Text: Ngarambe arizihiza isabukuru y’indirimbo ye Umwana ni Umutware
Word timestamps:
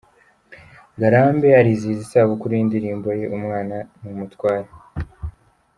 Ngarambe 0.95 1.47
arizihiza 1.59 2.01
isabukuru 2.07 2.51
y’indirimbo 2.55 3.07
ye 3.19 3.25
Umwana 3.37 3.75
ni 3.99 4.07
Umutware 4.13 4.69